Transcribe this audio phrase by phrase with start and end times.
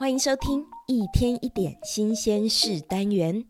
[0.00, 3.44] 欢迎收听一天一点新鲜事单元。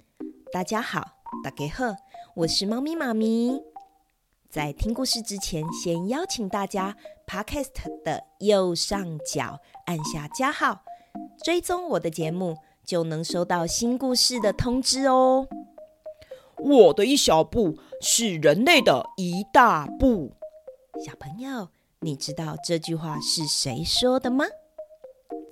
[0.53, 1.01] 大家好，
[1.45, 1.95] 大家好，
[2.35, 3.63] 我是猫咪妈咪。
[4.49, 10.81] 在听故事之前，先邀请大家 Podcast 的右上角按下加号，
[11.45, 15.47] 追踪我的节目，就能收到新故事的通知哦。
[16.57, 20.33] 我的一小步是人类的一大步。
[21.07, 21.69] 小朋友，
[22.01, 24.47] 你知道这句话是谁说的吗？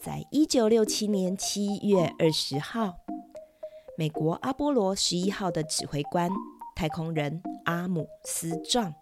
[0.00, 2.98] 在一九六七年七月二十号，
[3.96, 6.30] 美国阿波罗十一号的指挥官
[6.76, 8.94] 太空人阿姆斯壮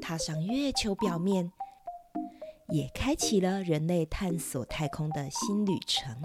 [0.00, 1.52] 踏上月球表面，
[2.68, 6.16] 也开启了人类探索太空的新旅程。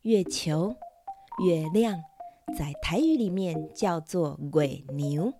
[0.00, 0.74] 月球、
[1.44, 2.02] 月亮，
[2.56, 5.34] 在台语里面叫做“鬼牛”，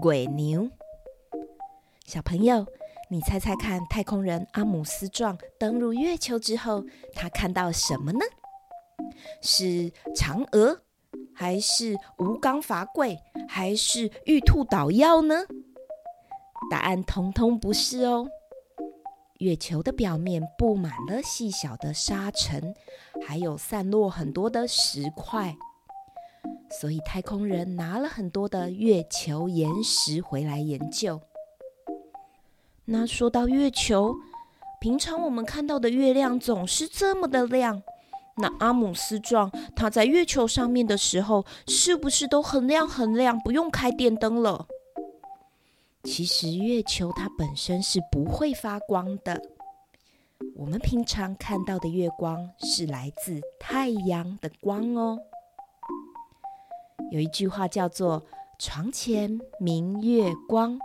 [0.00, 0.70] 鬼牛，
[2.06, 2.64] 小朋友。
[3.10, 8.20] 你猜猜看，太空人阿姆斯壮登陆月球之后，他看到什么呢？
[9.40, 10.82] 是嫦娥，
[11.34, 15.44] 还是吴刚伐桂，还是玉兔捣药呢？
[16.70, 18.26] 答案通通不是哦。
[19.38, 22.74] 月球的表面布满了细小的沙尘，
[23.26, 25.54] 还有散落很多的石块，
[26.80, 31.20] 所以太空人拿了很多的月球岩石回来研究。
[32.86, 34.14] 那说到月球，
[34.80, 37.82] 平常我们看到的月亮总是这么的亮。
[38.36, 44.66] 那阿姆斯壮他在月球上面的时候，是不是都很亮很亮，不用开电灯了？
[46.02, 49.40] 其实月球它本身是不会发光的。
[50.54, 55.18] 我们平常看到的月光是来自太阳的光哦。
[57.10, 58.26] 有一句话叫做
[58.58, 60.78] “床前明月光”。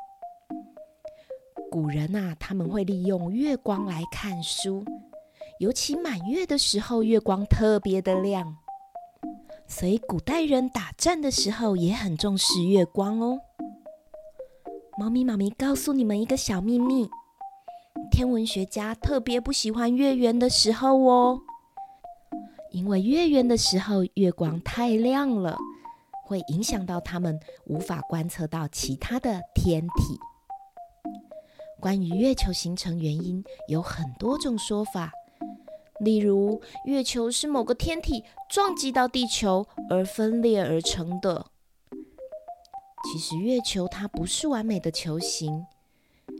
[1.71, 4.83] 古人啊，他们会利用月光来看书，
[5.59, 8.57] 尤其满月的时候，月光特别的亮。
[9.67, 13.39] 所以古代人打仗的时候也很重视月光哦。
[14.97, 17.07] 猫咪妈咪告诉你们一个小秘密：
[18.11, 21.39] 天文学家特别不喜欢月圆的时候哦，
[22.71, 25.55] 因为月圆的时候月光太亮了，
[26.25, 30.19] 会影响到他们无法观测到其他的天体。
[31.79, 35.11] 关于月球形成原因有很多种说法，
[36.01, 41.47] 例如月球是某个天体撞击到地球而分裂而成的。
[43.11, 45.65] 其实月球它不是完美的球形，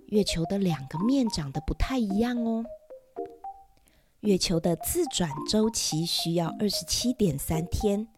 [0.08, 2.66] 月球的两个面长得不太一样哦。
[4.20, 8.10] 月球的自转周期需要二十七点三天，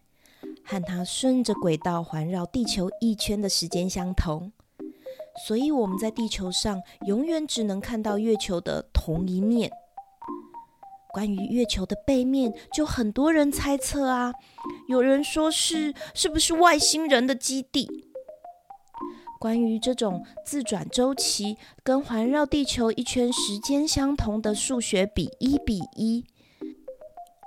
[0.65, 4.51] 和它顺着轨道环绕地球一圈的时间相同。
[5.47, 9.71] 所以我们在地球上永远只能看到月球的同一面。
[11.13, 14.33] 关于月球的背面，就很多人猜测啊，
[14.87, 18.07] 有人说是是不是外星人的基地？
[19.39, 26.23] 关于这种自转周期跟环绕地球一圈时间相同的数学比一比一，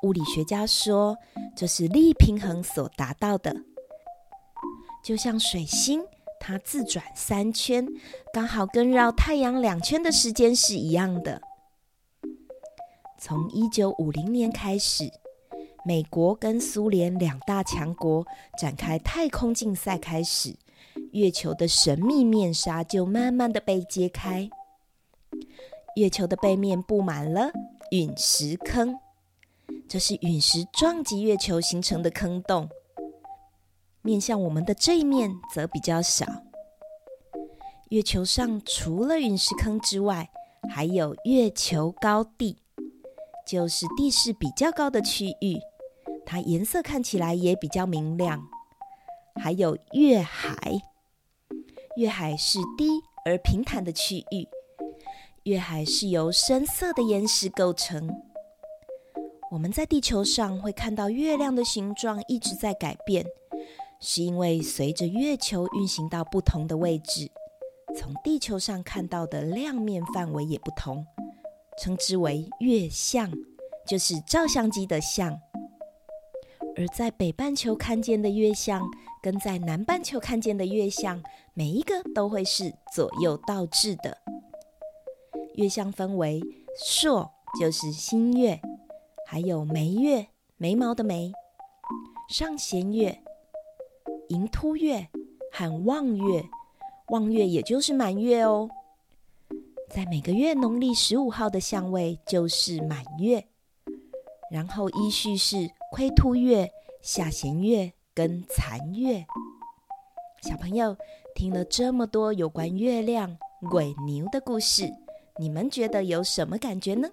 [0.03, 1.17] 物理学家说
[1.57, 3.55] 这是力平衡所达到的，
[5.05, 6.03] 就像水星。
[6.47, 7.89] 它自转三圈，
[8.31, 11.41] 刚好跟绕太阳两圈的时间是一样的。
[13.19, 15.11] 从一九五零年开始，
[15.87, 18.27] 美国跟苏联两大强国
[18.59, 20.55] 展开太空竞赛开始，
[21.13, 24.51] 月球的神秘面纱就慢慢的被揭开。
[25.97, 27.51] 月球的背面布满了
[27.91, 28.99] 陨石坑，
[29.89, 32.69] 这是陨石撞击月球形成的坑洞。
[34.05, 36.27] 面向我们的这一面则比较小。
[37.89, 40.29] 月球上除了陨石坑之外，
[40.69, 42.59] 还有月球高地，
[43.47, 45.59] 就是地势比较高的区域，
[46.27, 48.47] 它颜色看起来也比较明亮。
[49.43, 50.55] 还有月海，
[51.97, 54.47] 月海是低而平坦的区域，
[55.45, 58.11] 月海是由深色的岩石构成。
[59.51, 63.25] 我们在地球上会看到月亮的形状一直在改变。
[64.01, 67.31] 是因为随着月球运行到不同的位置，
[67.97, 71.07] 从地球上看到的亮面范围也不同，
[71.79, 73.31] 称之为月相，
[73.87, 75.41] 就是照相机的相。
[76.77, 78.83] 而在北半球看见的月相，
[79.23, 81.23] 跟在南半球看见的月相，
[81.55, 84.19] 每一个都会是左右倒置的。
[85.55, 86.43] 月相分为
[86.77, 87.31] 朔，
[87.61, 88.61] 就是新月，
[89.29, 90.27] 还有眉月，
[90.57, 91.33] 眉毛的眉，
[92.29, 93.24] 上弦月。
[94.35, 95.09] 盈凸月
[95.53, 96.45] 和望月，
[97.11, 98.69] 望月也就是满月哦。
[99.89, 103.47] 在每个月农历十五号的相位就是满月，
[104.51, 106.69] 然后依序是亏突月、
[107.01, 109.25] 下弦月跟残月。
[110.43, 110.97] 小朋友
[111.37, 113.39] 听了这么多有关月亮、
[113.71, 114.93] 鬼牛的故事，
[115.39, 117.09] 你们觉得有什么感觉呢？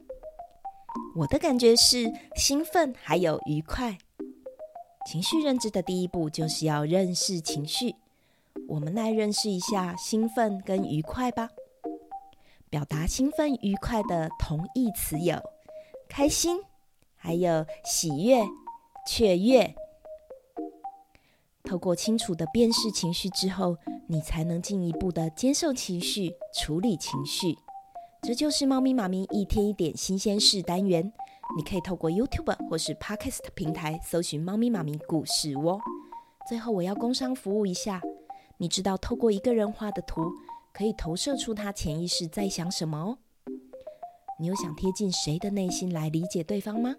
[1.16, 4.00] 我的感觉是兴奋，还有愉快。
[5.06, 7.95] 情绪认知的第一步就是要认识情绪。
[8.68, 11.50] 我们来认识一下兴奋跟愉快吧。
[12.69, 15.36] 表达兴奋、愉快的同义词有
[16.07, 16.57] 开心，
[17.15, 18.42] 还有喜悦、
[19.07, 19.75] 雀跃。
[21.63, 23.77] 透过清楚的辨识情绪之后，
[24.07, 27.57] 你才能进一步的接受情绪、处理情绪。
[28.21, 31.12] 这就是猫咪妈咪一天一点新鲜事单元。
[31.57, 35.80] 你可以透过 YouTube 或是 Podcast 平台搜寻“猫咪妈咪故事窝”。
[36.48, 38.01] 最后，我要工商服务一下。
[38.57, 40.31] 你知道透过一个人画的图，
[40.74, 43.18] 可以投射出他潜意识在想什么哦。
[44.39, 46.95] 你有想贴近谁的内心来理解对方吗？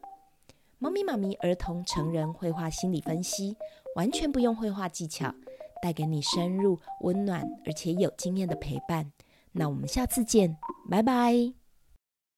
[0.78, 3.56] 猫咪妈咪儿童成人绘画心理分析，
[3.94, 5.32] 完全不用绘画技巧，
[5.80, 9.12] 带给你深入、温暖而且有经验的陪伴。
[9.52, 10.56] 那我们下次见，
[10.90, 11.61] 拜拜。